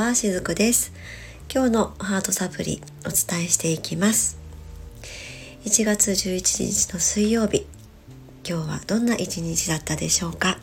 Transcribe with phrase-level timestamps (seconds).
[0.00, 0.92] はしずくです。
[1.52, 4.38] 今日のハートサプリお伝えしていきます。
[5.66, 7.66] 1月11日の水曜日
[8.48, 10.58] 今日はどんな一日だったでしょうか、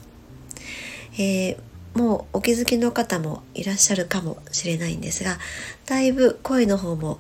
[1.20, 1.58] えー、
[1.94, 5.38] もうお気づきの方もいらっしゃるかもしれないんですが
[5.86, 7.20] だいぶ声の方も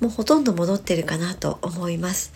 [0.00, 2.32] もうほとんど戻ってるかなと思います、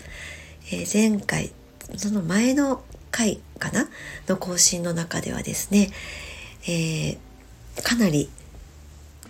[0.71, 1.51] えー、前回
[1.97, 3.89] その前の回かな？
[4.29, 5.91] の更新の中ではですね、
[6.65, 8.29] えー、かなり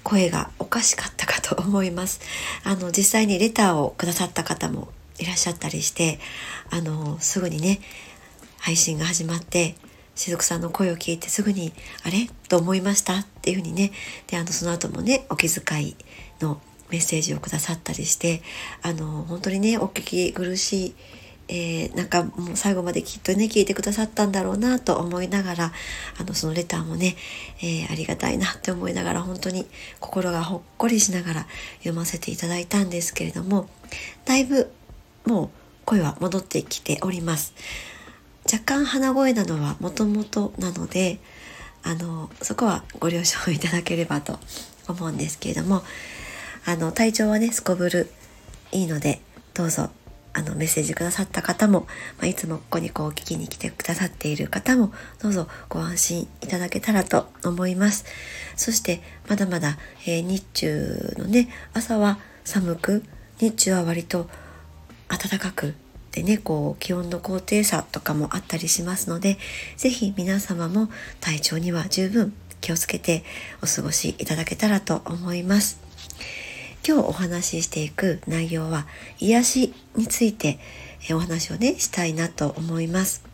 [0.02, 2.20] 声がおかしかったかと思います。
[2.65, 4.88] あの、実際にレターをくださった方も
[5.19, 6.19] いらっしゃったりして、
[6.70, 7.80] あの、すぐにね、
[8.59, 9.75] 配信が始まって、
[10.15, 11.73] しずくさんの声を聞いてすぐに、
[12.05, 12.28] あれ？
[12.48, 13.19] と思いました？
[13.20, 13.92] っていうふうにね、
[14.27, 15.97] で、あの、その後もね、お気遣い
[16.41, 18.42] のメッセージをくださったりして、
[18.83, 20.95] あの、本当にね、お聞き苦しい
[21.48, 25.73] えー、なんかもう最後まできっとね聞いてくださったんだろうなと思いながら
[26.19, 27.17] あのそのレターもね、
[27.61, 29.67] えー、ありがたいなって思いながら本当に
[30.00, 31.47] 心がほっこりしながら
[31.78, 33.69] 読ませていただいたんですけれども
[34.25, 34.70] だいぶ
[35.27, 35.50] もう
[35.84, 37.55] 声は戻ってきております。
[38.45, 41.20] 若干鼻声なのはもともとなので
[41.84, 44.39] あのそこはご了承いただければと
[44.89, 45.83] 思うんですけれども
[46.64, 48.11] あの体調はねすこぶる
[48.72, 49.20] いいので
[49.55, 49.91] どうぞ
[50.34, 51.80] あのメッセージくださった方も、
[52.19, 58.05] まあ、いつもここにこう聞きに来てくださっている方もどうぞご安心いただけたらと思います。
[58.56, 63.05] そしてまだまだ、えー、日中のね朝は寒く
[63.39, 64.28] 日中は割と
[65.08, 65.74] 暖かく
[66.12, 69.39] でねこう気温の高低差とかもあったりしますので
[69.77, 70.89] 是非皆様も
[71.20, 73.24] 体調には十分気をつけて
[73.62, 75.81] お過ごしいただけたらと思います。
[76.86, 78.86] 今日お話ししていく内容は
[79.20, 80.58] 癒しについて
[81.12, 83.24] お話をねしたいなと思います。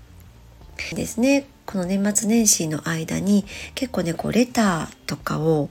[0.94, 5.70] ですねこの年末年始の間に結構ねこうレターとかを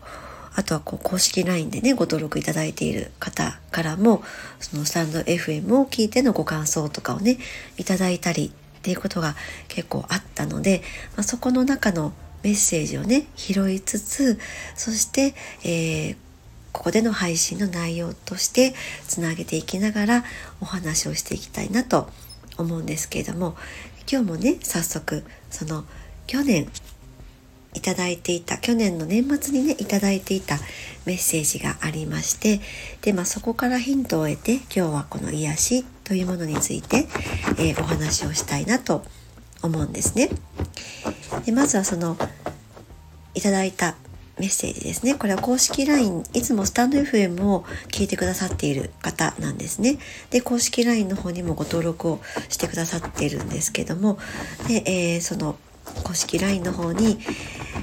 [0.56, 4.24] あとはこう公式 LINE でねご登録いただいている方からも
[4.60, 7.38] そのスタンド FM を聞いてのご感想とかをね
[7.78, 9.36] いただいたりっていうことが
[9.68, 10.82] 結構あったので、
[11.16, 12.12] まあ、そこの中の
[12.44, 14.40] メッセージをね拾いつつ
[14.76, 16.18] そして、えー、
[16.78, 18.76] ここでの配信の内容として
[19.08, 20.24] つなげていきながら
[20.62, 22.08] お話をしていきたいなと
[22.56, 23.58] 思うんですけれども
[24.10, 25.86] 今日もね早速その
[26.28, 26.70] 去年
[27.74, 30.58] いただいていた去年の年末にねいただいていた
[31.06, 32.62] メッセージがありまして
[33.02, 37.08] で、まあ、そこからヒントを得て今日はこの癒しというものについて、
[37.58, 39.04] えー、お話をしたいなと
[39.64, 40.30] 思うんですね。
[41.44, 42.18] でまずはその
[43.34, 43.96] いただいた
[44.40, 45.16] メッセージですね。
[45.16, 49.98] これは公式 LINE、いつもスタンド FM を聞いてくださっている方なんですね。
[50.30, 54.20] で、公式 LINE の方にもご登録をしてくださっているんですけども、
[54.68, 55.58] で、えー、その
[56.04, 57.18] 公式 LINE の方に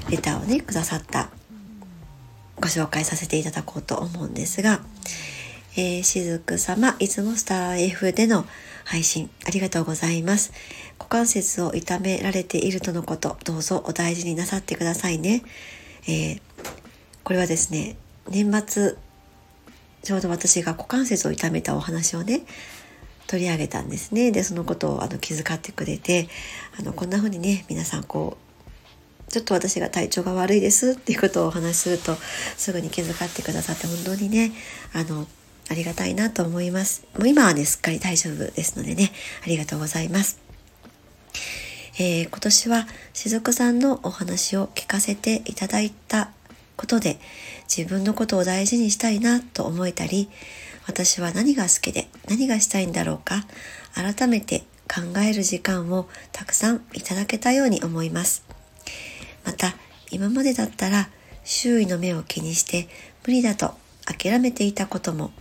[0.09, 1.29] レターをね、くださった
[2.57, 4.79] ご紹介させていただこうと思うんですが、
[5.77, 8.45] えー、しずく様、いつもスター F での
[8.85, 10.53] 配信ありがとうございます。
[10.97, 15.43] 股関節を痛められているとのこと、どうぞお大事になさってくださいね。
[16.07, 16.41] えー、
[17.23, 17.97] これはですね
[18.29, 18.95] 年末
[20.03, 22.43] ちょうど私が股関節を痛めたお話をね
[23.27, 24.31] 取り上げたんですね。
[24.31, 26.29] でそのことをあの気遣ってくれて
[26.79, 28.37] あのこんな風にね皆さんこ
[29.29, 32.15] うちょっと私が体調が悪いですっていうことをお話しすると
[32.55, 34.51] すぐに気遣ってくださって本当にね
[34.93, 35.25] あの
[35.69, 37.07] ありがたいなと思います。
[37.17, 39.11] もう今はねすっかり大丈夫ですのでね
[39.43, 40.39] ありがとうございます。
[41.97, 46.29] えー、今年はしずくさんのお話を聞かせていただいた
[46.75, 47.19] ことで
[47.73, 50.29] 自分のことを大事にしたいなと思えたり
[50.87, 53.45] 私は何が好きで何がしたいんだろうか
[53.93, 58.45] 改めて考える時間をたくさんいただけたように思います。
[59.45, 59.75] また
[60.11, 61.09] 今までだったら
[61.43, 62.87] 周囲の目を気にして
[63.25, 63.73] 無理だと
[64.05, 65.31] 諦めていたことも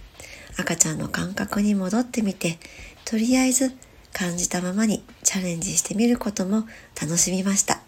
[0.59, 2.59] 赤ちゃんの感覚に戻ってみて
[3.05, 3.75] とりあえず
[4.15, 6.67] 感じたままにチャレンジしてみることも
[7.01, 7.83] 楽しみました。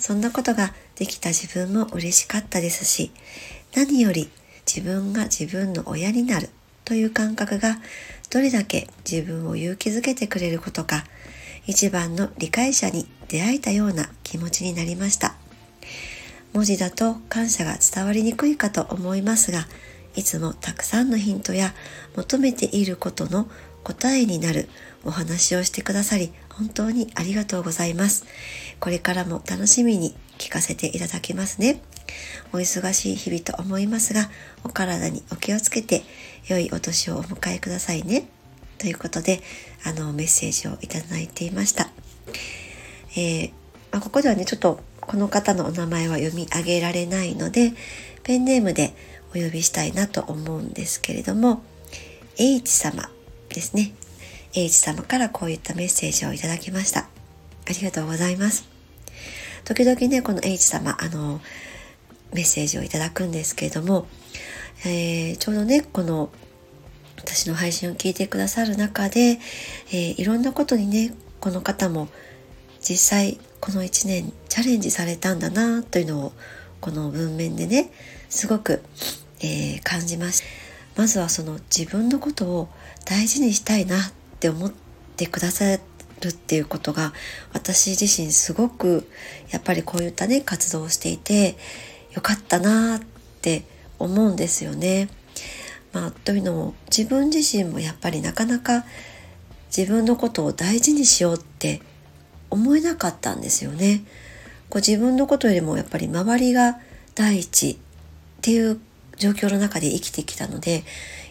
[0.00, 3.12] そんなことができた自分も嬉しかったですし、
[3.76, 4.30] 何より
[4.66, 6.48] 自分が自分の親になる
[6.84, 7.78] という感覚が
[8.30, 11.04] どれだけ自分を勇気づけてくれることか、
[11.66, 15.34] 一番の理解者に出会えたような気持ちになりました。
[16.54, 19.68] 文字だと感謝が伝わりにくいかと思いますが、
[20.16, 21.74] いつもたくさんのヒントや
[22.16, 23.48] 求めていることの
[23.84, 24.68] 答えになる
[25.04, 28.26] お話をしてくださり本当にありがとうございます。
[28.80, 31.80] これからも楽しみに聞かせていただきますね。
[32.52, 34.28] お忙しい日々と思いますが、
[34.64, 36.02] お体にお気をつけて
[36.48, 38.28] 良いお年をお迎えくださいね。
[38.78, 39.40] ということで、
[39.84, 41.88] あの、メッセージをいただいていました。
[43.16, 43.52] えー、
[43.92, 44.80] まあ、ここではね、ちょっと
[45.10, 47.72] この方のお名前は読み上げられないので
[48.22, 48.94] ペンネームで
[49.30, 51.64] お呼びしたいなと思うんですけれども
[52.38, 53.10] H 様
[53.54, 53.92] ですね。
[54.54, 57.00] H 様からこういったメッセージをいただきました。
[57.00, 57.06] あ
[57.72, 58.68] りがとうございます。
[59.64, 61.40] 時々ねこの H 様あの
[62.32, 64.06] メッセージをいただくんですけれども、
[64.84, 66.30] えー、ちょうどねこの
[67.16, 69.38] 私の配信を聞いてくださる中で、
[69.88, 72.08] えー、いろんなことにねこの方も
[72.80, 76.32] 実際この1年チャレンジされたんだなというのを
[76.80, 77.90] この文面でね
[78.30, 78.82] すごく、
[79.40, 80.69] えー、感じました。
[80.96, 82.68] まずはその自分のことを
[83.04, 84.72] 大事にしたいなって思っ
[85.16, 85.80] てくださる
[86.28, 87.12] っていうことが
[87.52, 89.08] 私自身すごく
[89.50, 91.56] やっぱりこういったね活動をしていて
[92.12, 93.00] よかったなっ
[93.40, 93.64] て
[93.98, 95.08] 思うんですよね。
[95.92, 98.84] まあ、というのも自分自身もやっぱりなかなか
[99.76, 101.80] 自分のことを大事にしようって
[102.48, 104.04] 思えなかったんですよね。
[104.68, 106.78] こう自分のことよりもやっぱり周りが
[107.14, 107.76] 第一っ
[108.40, 108.80] ていう
[109.20, 110.82] 状況の中で生きてきたので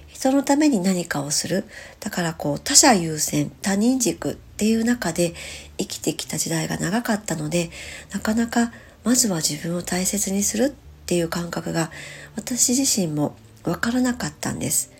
[0.07, 1.65] 人のために何かをする
[2.00, 5.33] だからこう他者優先他人軸っていう中で
[5.77, 7.69] 生きてきた時代が長かったので
[8.13, 8.71] なかなか
[9.03, 10.69] まずは自分を大切にするっ
[11.06, 11.89] ていう感覚が
[12.36, 14.92] 私自身も分からなかったんです。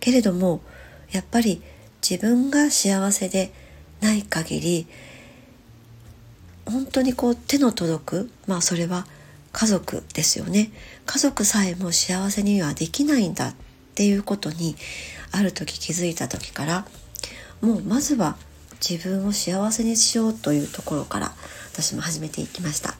[0.00, 0.60] けれども
[1.10, 1.60] やっぱり
[2.08, 3.52] 自分が幸せで
[4.00, 4.86] ない限り
[6.66, 9.06] 本当にこう手の届くまあそれは
[9.58, 10.70] 家族ですよね。
[11.04, 13.54] 家族さえも幸せにはできないんだっ
[13.96, 14.76] ていうことに
[15.32, 16.86] ある時気づいた時から
[17.60, 18.36] もうまずは
[18.88, 21.32] 自分を幸せにしようというところから
[21.72, 22.94] 私も始めていきました。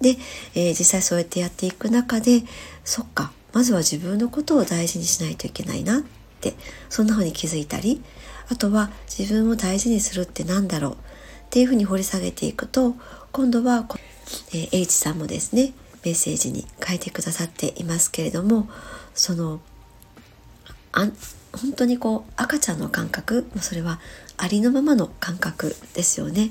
[0.00, 0.16] で、
[0.56, 2.42] えー、実際そうやってやっていく中で
[2.82, 6.02] そっかまずは自分のことを大事にしないといけないなっ
[6.40, 6.54] て
[6.88, 8.02] そんな風に気づいたり
[8.48, 10.96] あとは自分を大事にするって何だろうっ
[11.50, 12.96] ていうふうに掘り下げていくと
[13.30, 13.86] 今度は、
[14.52, 15.72] えー、H さんもですね
[16.04, 18.68] メッセージに書いてくださっていますけれども
[19.14, 19.60] その
[20.92, 21.08] あ
[21.52, 24.00] 本当にこう赤ちゃんの感覚それは
[24.36, 26.50] ありのままの感覚ですよね、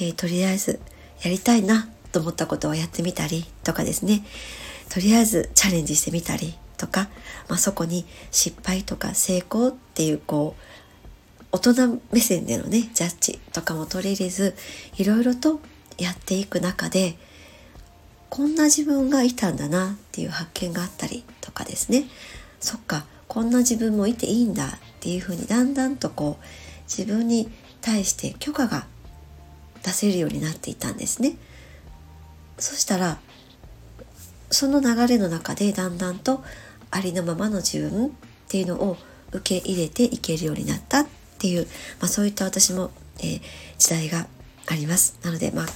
[0.00, 0.80] えー、とりあえず
[1.22, 4.24] やりたいなと思ったことをやってみたりとかですね。
[4.88, 7.08] とりあえずチャレンジしてみたりとか、
[7.48, 14.56] まあ、そこに失敗とか成功っていうこう大人目線でのねジャッジとかも取り入れず
[14.96, 15.60] いろいろと
[16.00, 17.16] やっていく中で
[18.28, 22.04] こんな自分がいたんだなっていう発見があったりとかですね
[22.60, 24.70] そっかこんな自分もいていいんだっ
[25.00, 26.44] ていうふうにだんだんとこう
[26.84, 27.50] 自分に
[27.80, 28.86] 対して許可が
[29.82, 31.36] 出せるようになっていたんですね。
[32.58, 33.18] そしたら
[34.50, 36.42] その流れの中でだんだんと
[36.90, 38.10] ありのままの自分っ
[38.48, 38.96] ていうのを
[39.32, 41.06] 受け入れていけるようになったっ
[41.38, 41.66] ていう、
[42.00, 43.40] まあ、そういった私も、えー、
[43.78, 44.26] 時代が
[44.66, 45.18] あります。
[45.22, 45.66] なので、まあ、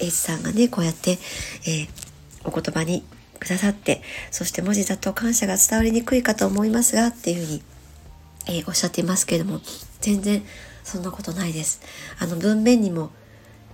[0.00, 1.88] H さんがね、こうやって、えー、
[2.44, 3.04] お言葉に
[3.38, 7.62] くださって、そして文字だと感謝が伝わりにくいかと思いますが、っていうふうに、
[8.46, 9.60] えー、おっしゃっていますけれども、
[10.00, 10.42] 全然
[10.84, 11.80] そんなことないです。
[12.18, 13.10] あの文面にも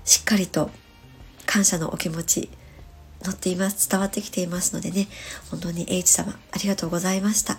[0.04, 0.70] しっかりと
[1.46, 2.50] 感謝のお気持ち
[3.22, 3.88] 載っています。
[3.88, 5.08] 伝わってきていますのでね、
[5.50, 7.58] 本当に H 様ありがとうございました。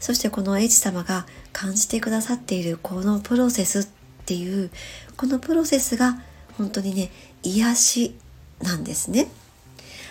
[0.00, 3.86] そしてこの H 様が感じてくださっているこのプロセスっ
[4.26, 4.70] ていう
[5.16, 6.20] このプロセスが
[6.56, 7.10] 本当にね
[7.46, 8.14] 癒し
[8.60, 9.28] なんですね。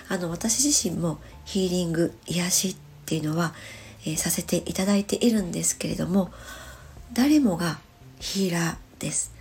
[0.08, 2.76] あの私自身もヒーリング癒しっ
[3.06, 3.54] ていうのは、
[4.06, 6.32] えー、させていただいているんですけれども
[7.14, 7.80] 誰もが
[8.20, 9.34] ヒーラーです。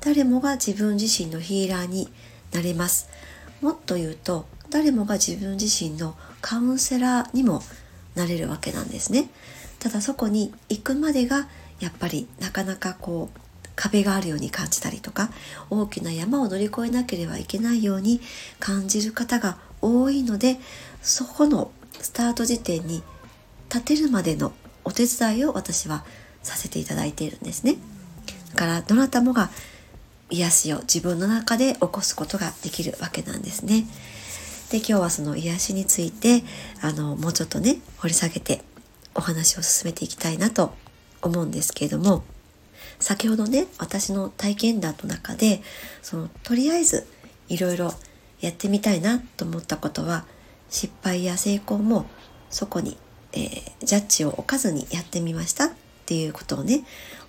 [0.00, 2.08] 誰もが自分自身のヒーラーに
[2.52, 3.08] なれます。
[3.60, 7.62] もっと言うと誰もが自分自身のカウンセラーにも
[8.14, 9.28] なれるわけなんですね。
[9.78, 11.48] ただそこに行くまでが
[11.80, 13.38] やっぱりなかなかこう
[13.80, 15.30] 壁があるように感じたりとか
[15.70, 18.20] 大きな山を乗り越えなければいけないように
[18.58, 20.58] 感じる方が多いので
[21.00, 23.02] そこのスタート時点に
[23.72, 24.52] 立てるまでの
[24.84, 26.04] お手伝いを私は
[26.42, 27.76] させていただいているんですね。
[28.52, 29.50] だからどなたもが
[30.28, 33.86] 癒しを自分の中で起こすことができるわけなんですね。
[34.70, 36.42] で今日はその癒しについて
[36.82, 38.62] あのもうちょっとね掘り下げて
[39.14, 40.74] お話を進めていきたいなと
[41.22, 42.24] 思うんですけれども
[43.00, 45.62] 先ほどね私の体験談の中で
[46.02, 47.06] そのとりあえず
[47.48, 47.92] いろいろ
[48.40, 50.24] やってみたいなと思ったことは
[50.68, 52.06] 失敗や成功も
[52.50, 52.96] そこに、
[53.32, 55.70] えー、ジャッジを置かずにやってみましたっ
[56.06, 56.84] ていうことをね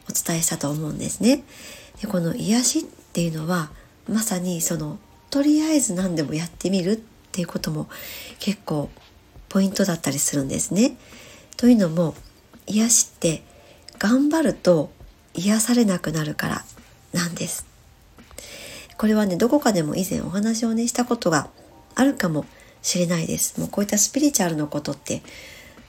[0.09, 1.43] お伝えしたと思うんですね。
[2.01, 3.71] でこの癒しっていうのは
[4.09, 4.97] まさにその
[5.29, 6.99] とりあえず何でもやってみるっ
[7.31, 7.87] ていうことも
[8.39, 8.89] 結構
[9.49, 10.97] ポイントだったりするんですね。
[11.57, 12.15] というのも
[12.67, 13.43] 癒しって
[13.99, 14.91] 頑張ると
[15.33, 16.65] 癒されなくなるから
[17.13, 17.65] なんです。
[18.97, 21.49] これはねどこかでも以前お話をねしたことが
[21.95, 22.45] あるかも
[22.83, 25.23] しれないですもうこういったスピリチュアルのことって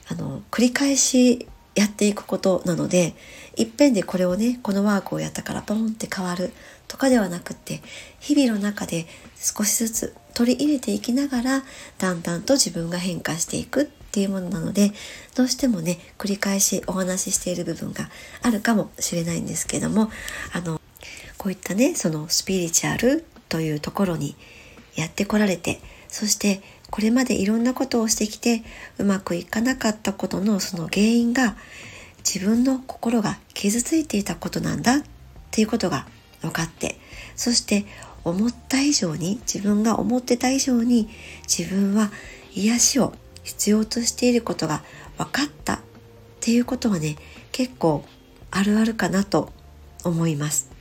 [0.09, 3.13] あの繰り返しやっていくことなので
[3.55, 6.53] いっぺんでこれをねこのワークをやったからポンって変わる
[6.87, 7.81] とかではなくって
[8.19, 9.05] 日々の中で
[9.37, 11.63] 少しずつ取り入れていきながら
[11.99, 14.91] だんだんと自分が変化していくっっていうものなので
[15.35, 18.11] どうしてもね繰り返しお話ししている部分が
[18.43, 20.11] あるかもしれないんですけども
[20.53, 20.79] あの
[21.39, 24.35] こういったねそのスピリチュアルというところに
[24.95, 25.79] やってこられて
[26.09, 28.61] そしてこれまでいろんなことをしてきて
[28.99, 31.55] うまくいかなかったことのその原因が
[32.19, 35.03] 自分の心が傷ついていたことなんだっ
[35.49, 36.05] ていうことが
[36.41, 36.99] 分かって
[37.35, 37.85] そして
[38.23, 41.09] 思った以上に自分が思ってた以上に
[41.47, 42.11] 自分は
[42.53, 44.83] 癒しを必要としていることが
[45.17, 45.79] 分かったっ
[46.39, 47.15] ていうことはね
[47.51, 48.03] 結構
[48.51, 49.51] あるあるかなと
[50.03, 50.71] 思います。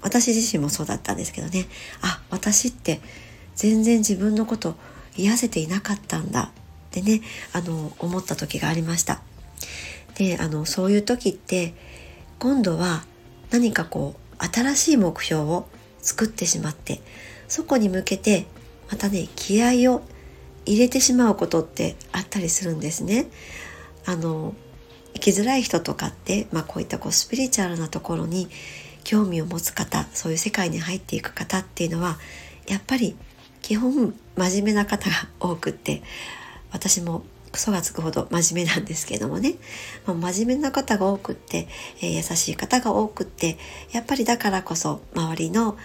[0.00, 1.66] 私自身もそうだったんですけどね。
[2.02, 3.00] あ私って
[3.54, 4.76] 全然自分のこと
[5.16, 9.22] 癒せていなかったんだってねあの思った時がありました。
[10.16, 11.74] であのそういう時って
[12.38, 13.04] 今度は
[13.50, 15.66] 何かこう新しい目標を
[16.00, 17.00] 作ってしまって
[17.48, 18.46] そこに向けて
[18.90, 20.02] またね気合を
[20.66, 23.26] 入れてしまうことってあったりするんですね。
[24.06, 24.54] あの
[25.14, 28.48] 生きづらい人とかって、まあ、こういったこうスピリチュアルなところに
[29.04, 32.18] 興味を持つ方そういう世界に入っていく方っていうのは
[32.66, 33.16] やっぱり
[33.62, 36.02] 基本真面目な方が多くって
[36.72, 39.54] 私もクソがつくほど真面目なんですけどもね、
[40.06, 41.68] まあ、真面目な方が多くって、
[42.02, 43.56] えー、優しい方が多くって
[43.92, 45.76] やっぱりだからこそ周りの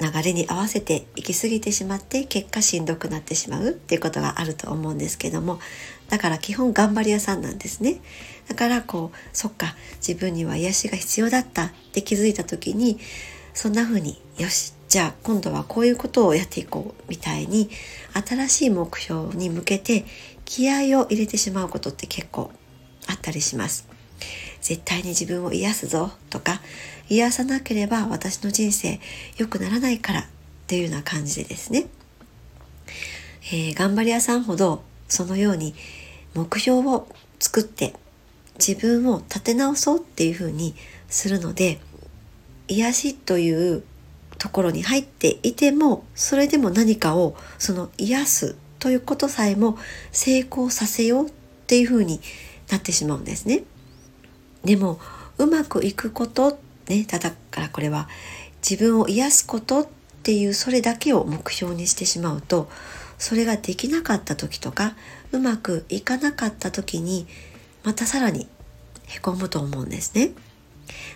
[0.00, 5.58] 流れに合わせて行き過ぎてしまって結果しんどくなってしまうっていうことがあると思うんですけども
[6.08, 8.00] だから基本頑張り屋さんなんですね。
[8.48, 12.98] だからこうそっか自分には癒しが必要だったって気づいた時に
[13.52, 17.68] そんな風によしじゃあ今度はこういうことをやっていこうみたいに
[18.26, 20.06] 新しい目標に向けて
[20.46, 22.50] 気合を入れてしまうことって結構
[23.06, 23.86] あったりします。
[24.68, 26.60] 絶対に自分を癒すぞとか
[27.08, 29.00] 癒さなければ私の人生
[29.38, 30.24] 良くならないからっ
[30.66, 31.86] ていうような感じでですね、
[33.50, 35.74] えー、頑張り屋さんほどそのように
[36.34, 37.08] 目標を
[37.40, 37.94] 作って
[38.58, 40.74] 自分を立て直そうっていうふうに
[41.08, 41.80] するので
[42.68, 43.84] 癒しという
[44.36, 49.78] ところに入っていてもそれでも何かをその癒すということさえも
[50.12, 51.30] 成功させようっ
[51.66, 52.20] ていうふうに
[52.68, 53.64] なってしまうんですね。
[54.64, 54.98] でも
[55.38, 58.08] うまくいくことねただからこれは
[58.68, 59.86] 自分を癒すことっ
[60.22, 62.68] ていうそれだけを目標にしてしまうと
[63.18, 64.94] それができなかった時とか
[65.32, 67.26] うまくいかなかった時に
[67.84, 68.48] またさらに
[69.06, 70.32] へこむと思うんですね。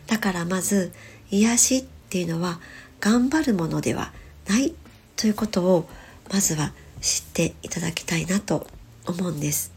[0.06, 0.92] だからまず
[1.30, 2.61] 癒しっていうのは
[3.00, 4.12] 頑張るものでは
[4.49, 4.75] ない
[5.16, 5.88] ということを
[6.32, 8.66] まずは知っていただきたいなと
[9.06, 9.71] 思うんです。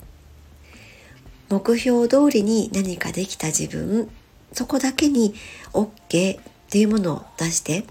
[1.49, 4.09] 目標通りに何かできた自分
[4.51, 5.35] そこだけに
[5.73, 7.85] OK っていうものを出して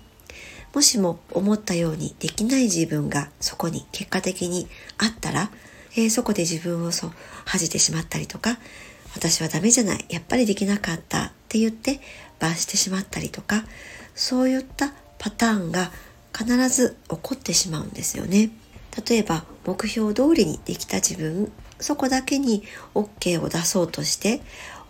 [0.74, 4.66] もしも思ったようにできない自分がそこに結果的に
[4.98, 5.50] あったら、
[5.92, 7.12] えー、そこで自分をそう
[7.44, 8.58] 恥じてしまったりとか
[9.14, 12.00] 私はダメじゃないやっぱりできなかったって言って
[12.40, 13.64] 罰してしまったりとか
[14.14, 15.92] そういったパターンが
[16.36, 18.50] 必ず起こってしまうんですよね。
[19.08, 21.50] 例えば目標通りにできた自分
[21.80, 22.62] そこだけに
[22.94, 24.40] OK を出そうとして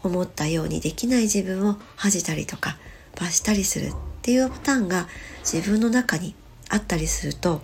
[0.02, 2.76] 思ったようにできない自分を恥じたりとか
[3.18, 3.90] 罰したりするっ
[4.22, 5.08] ていうパターンが
[5.40, 6.34] 自分の中に
[6.68, 7.62] あったりすると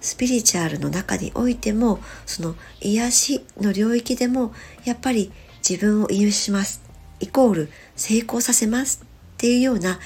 [0.00, 4.52] スピリチュアルの中においてもその癒しの領域でも
[4.84, 5.32] やっぱり
[5.68, 6.82] 自分を癒します。
[7.20, 9.04] イコール成功させます。
[9.04, 10.00] っていうような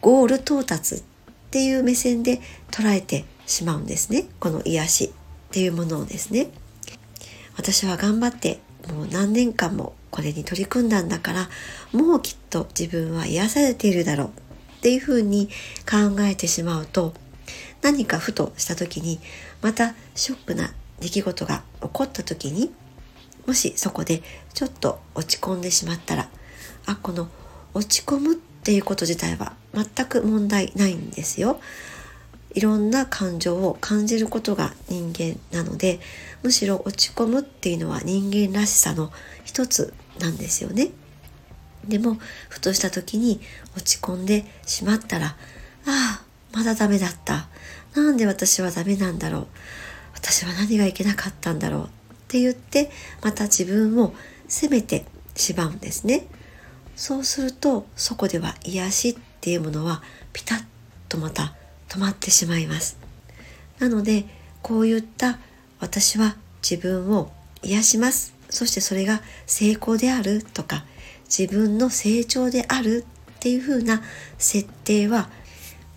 [0.00, 1.02] ゴール到達っ
[1.50, 2.40] ていう目線で
[2.72, 4.26] 捉えてしまうんですね。
[4.40, 5.10] この癒しっ
[5.52, 6.48] ていうものをですね。
[7.56, 8.60] 私は頑張って
[8.92, 11.48] もう何年間もこれに取り組んだんだから
[11.92, 14.30] もうきっと自分は癒されているだろうっ
[14.80, 15.48] ていうふうに
[15.88, 17.14] 考えてしまうと
[17.82, 19.20] 何かふとした時に
[19.62, 22.72] またショックな出来事が起こった時に
[23.46, 24.22] もしそこで
[24.54, 26.28] ちょっと落ち込んでしまったら
[26.86, 27.28] あこの
[27.74, 31.60] 落ち込むっていうこと自体は全く問題ないんですよ。
[32.56, 36.00] いろんな感情を感じることが人間なので
[36.42, 39.12] むしろ落ち込むっていうのは人間らしさの
[39.44, 40.88] 一つなんですよね。
[41.86, 42.16] でも
[42.48, 43.40] ふとした時に
[43.76, 45.36] 落ち込んでしまったらあ
[45.86, 46.22] あ
[46.52, 47.46] まだダメだった
[47.94, 49.46] なんで私はダメなんだろう
[50.14, 51.86] 私は何がいけなかったんだろうっ
[52.28, 52.90] て言って
[53.22, 54.14] また自分を
[54.48, 55.04] 責めて
[55.36, 56.26] しまうんですね。
[56.96, 60.64] そうするとそこでは癒しっていうものはピタッ
[61.10, 61.54] とまた
[61.88, 62.98] 止まってしまいます
[63.78, 64.24] なので
[64.62, 65.38] こういった
[65.80, 66.36] 私は
[66.68, 67.30] 自分を
[67.62, 70.84] 癒しますそしてそれが成功であるとか
[71.26, 73.04] 自分の成長である
[73.36, 74.02] っていう風な
[74.38, 75.28] 設定は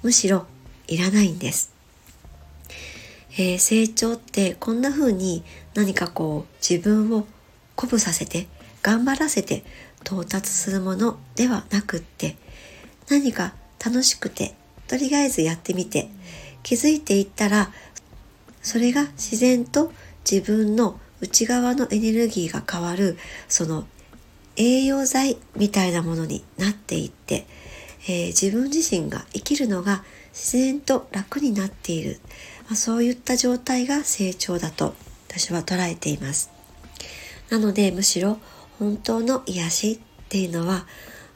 [0.04, 0.46] むしろ
[0.88, 1.72] いらないんです。
[3.34, 5.44] えー、成長ってこんな風に
[5.76, 7.26] 何かこう自分を
[7.76, 8.48] 鼓舞させて
[8.82, 9.64] 頑張らせて
[10.02, 12.36] 到達するものではなくって
[13.10, 13.54] 何か
[13.84, 14.56] 楽しくて
[14.90, 16.10] とりあえずやってみて。
[16.64, 17.72] 気づいていったら
[18.62, 19.92] それが自然と
[20.30, 23.18] 自分の内側のエネルギーが変わる
[23.48, 23.86] その
[24.56, 27.46] 栄養剤みたいなものになっていって、
[28.04, 30.04] えー、自分自身が生きるのが
[30.34, 32.20] 自然と楽になっている、
[32.68, 34.94] まあ、そういった状態が成長だと
[35.30, 36.52] 私は捉えています。
[37.50, 38.38] なのでむしろ
[38.78, 40.86] 本当の癒しっていうのは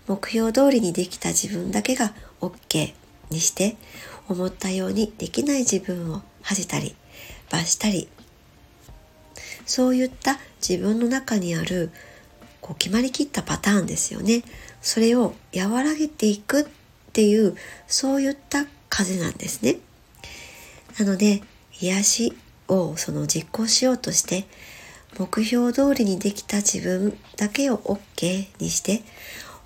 [0.08, 2.94] 目標通りにできた自分だけが OK
[3.34, 3.76] にして
[4.30, 6.96] 思ったようにできない自分を恥じたり
[7.50, 8.08] 罰したり
[9.66, 11.92] そういった自分の中にある
[12.62, 14.44] こう決まりきったパターンですよね。
[14.82, 16.66] それを和らげていくっ
[17.12, 19.78] ていうそういった風なんですね。
[20.98, 21.42] なので
[21.82, 22.34] 癒し
[22.68, 24.46] をその実行しようとして
[25.18, 29.02] 目標通りにできた自分だけを OK にして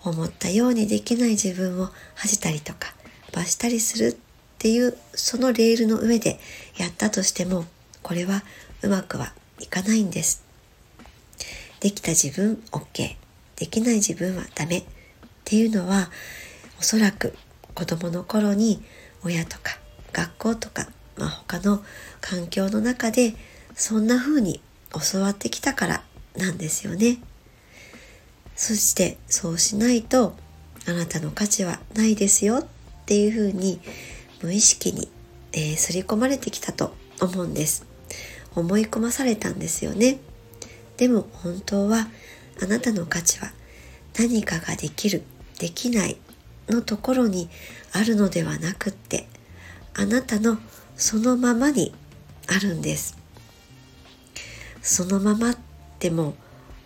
[0.03, 2.93] 思ったようにできない自分を恥じたりとか
[3.33, 4.17] 罰したりするっ
[4.59, 6.39] ていうそのレールの上で
[6.77, 7.65] やったとしても
[8.01, 8.43] これは
[8.81, 10.43] うまくはいかないんです。
[11.79, 13.15] できた自分 OK
[13.55, 14.83] できない自分はダメっ
[15.43, 16.09] ていうのは
[16.79, 17.33] おそらく
[17.73, 18.81] 子供の頃に
[19.23, 19.77] 親とか
[20.13, 21.83] 学校とか、まあ、他の
[22.21, 23.35] 環境の中で
[23.75, 24.61] そんな風に
[25.11, 26.03] 教わってきたから
[26.35, 27.19] なんですよね。
[28.55, 30.35] そしてそうしないと
[30.87, 32.67] あなたの価値はないですよ
[33.07, 33.79] っていう風に
[34.43, 35.07] 無意識に、
[35.53, 37.85] えー、刷り込まれてきたと思うんです。
[38.53, 40.19] 思い込まされたんですよね。
[40.97, 42.09] でも本当は
[42.61, 43.53] あなたの価値は
[44.19, 45.23] 何かができる、
[45.57, 46.17] できない
[46.67, 47.49] のところに
[47.93, 49.29] あるのではなくって
[49.93, 50.57] あなたの
[50.97, 51.93] そのままに
[52.47, 53.17] あるんです。
[54.81, 55.57] そのままっ
[55.99, 56.35] ても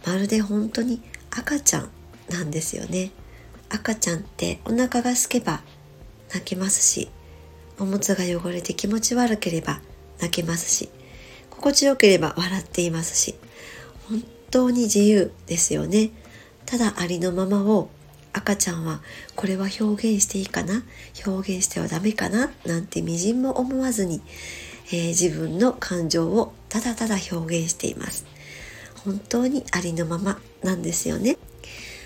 [0.06, 1.90] まるで本当に赤ちゃん
[2.30, 3.10] なんですよね。
[3.70, 5.62] 赤ちゃんってお腹が空けば
[6.34, 7.10] 泣きますし
[7.80, 9.82] おむつが汚れて気持ち悪ければ
[10.20, 10.90] 泣けますし
[11.50, 13.36] 心地よければ笑っていますし
[14.10, 16.12] 本当に自由ですよね。
[16.66, 17.90] ただありのままを
[18.34, 19.02] 赤ちゃんは
[19.36, 20.84] これは表現していいかな
[21.26, 24.22] 表現してはダメかななんてみじんも思わずに、
[24.88, 28.26] えー、自分の感情をただただ表現しています。
[29.04, 31.38] 本当にありのままなんですよね。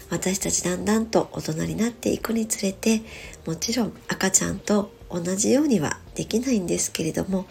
[0.09, 3.01] 私たちだんだんと大人になっていくにつれて
[3.45, 7.47] もちろん赤ちゃんと同じようにはできないんですけれども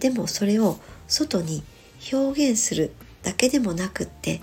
[0.00, 1.62] でもそれを外に
[2.12, 4.40] 表現するだけでもなくって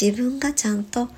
[0.00, 1.08] 自分がちゃんとあ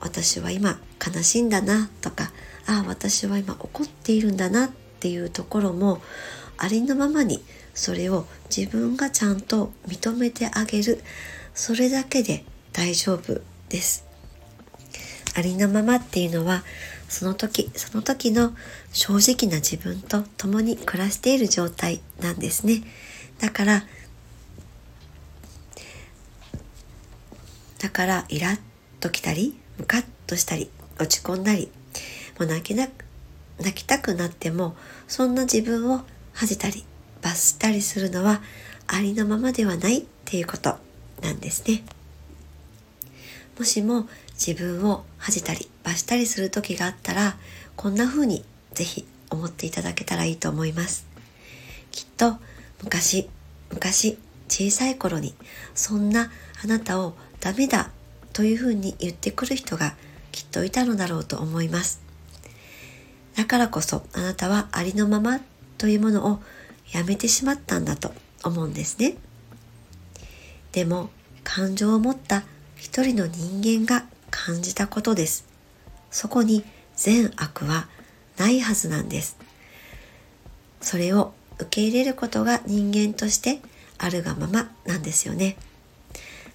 [0.00, 2.30] 私は今悲しいんだなとか
[2.66, 4.70] あ私は今怒っているんだなっ
[5.00, 6.00] ていうところも
[6.56, 7.42] ありのままに
[7.74, 11.02] それを自分がちゃんと認めてあげる。
[11.54, 14.09] それだけで大丈夫です。
[15.34, 16.62] ありのままっていうのは
[17.08, 18.52] その時その時の
[18.92, 22.82] 正直な自分と共に暮らしている状態なんですね
[23.40, 23.84] だから
[27.78, 28.60] だからイラッ
[29.00, 31.70] ときたりムカッとしたり落ち込んだり
[32.38, 32.88] もう泣きな
[33.58, 34.76] 泣きたくなっても
[35.08, 36.84] そんな自分を恥じたり
[37.22, 38.40] 罰したりするのは
[38.86, 40.76] ありのままではないっていうこと
[41.22, 41.82] なんですね。
[43.58, 44.08] もしも
[44.44, 47.36] 自分を恥じたり罰したりする時があったら
[47.76, 51.06] こんな風にぜひ思っていただけたらいいと思います。
[51.92, 52.36] きっと
[52.82, 53.28] 昔
[53.70, 55.34] 昔小さい頃に
[55.74, 56.30] そんな
[56.64, 57.90] あなたをダメだ
[58.32, 59.94] というふうに言ってくる人が
[60.32, 62.00] きっといたのだろうと思います。
[63.36, 65.40] だからこそあなたはありのまま
[65.78, 66.40] というものを
[66.92, 69.16] やめてしまったんだと思うんですね。
[70.72, 71.10] でも
[71.44, 72.44] 感情を持った
[72.76, 75.44] 一人の人間が感じたことです。
[76.10, 76.64] そこに
[76.96, 77.88] 善悪は
[78.36, 79.36] ないはずなんです。
[80.80, 83.60] それを受け入れることが人間として
[83.98, 85.56] あるがままなんですよね。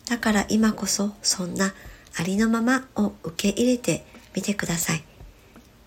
[0.10, 1.74] だから今こそそんな
[2.18, 5.04] ありのままを受け入れてみてください。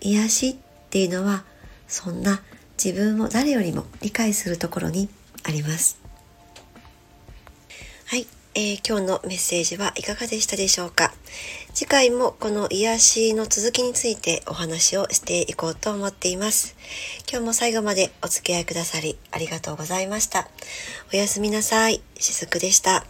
[0.01, 0.55] 癒しっ
[0.89, 1.43] ていうのは
[1.87, 2.41] そんな
[2.83, 5.09] 自分を誰よりも理解するところに
[5.43, 6.08] あります。
[8.61, 11.13] え、今日のメッセージはいかがでしたでしょうか？
[11.73, 16.75] 次回もこの癒しの続きについてお話をしていこうと思っています。
[17.31, 20.49] 今日も最後までお付き合いくださりありがとうございました。
[21.13, 22.01] おやすみなさい。
[22.17, 23.05] しずくでした。